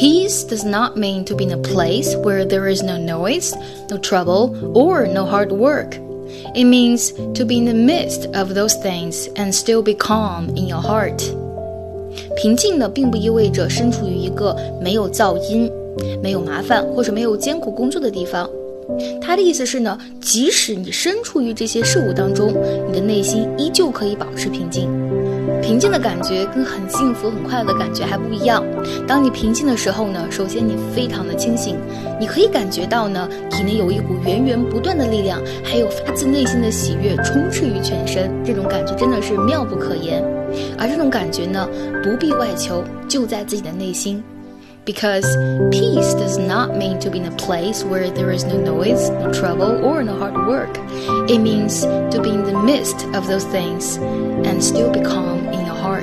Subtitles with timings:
[0.00, 3.54] Peace does not mean to be in a place where there is no noise,
[3.88, 5.96] no trouble, or no hard work.
[6.54, 10.66] It means to be in the midst of those things and still be calm in
[10.66, 11.22] your heart.
[12.36, 15.70] 平静呢，并不意味着身处于一个没有噪音、
[16.22, 18.48] 没有麻烦或者没有艰苦工作的地方。
[19.20, 22.52] 他的意思是呢，即使你身处于这些事物当中，
[22.86, 24.88] 你的内心依旧可以保持平静。
[25.71, 28.61] 平静的感觉跟很幸福、很快乐的感觉还不一样。
[29.07, 31.77] 当你平静的时候呢，首先你非常的清醒，
[32.19, 38.29] 你可以感觉到呢，体内有一股源源不断的力量，还有发自内心的喜悦充斥于全身。
[38.43, 40.21] 这种感觉真的是妙不可言。
[40.77, 41.65] 而这种感觉呢，
[42.03, 44.21] 不必外求，就在自己的内心。
[44.85, 45.25] Because
[45.71, 49.31] peace does not mean to be in a place where there is no noise, no
[49.31, 50.75] trouble, or no hard work.
[51.29, 55.65] It means to be in the midst of those things and still be calm in
[55.65, 56.00] your heart.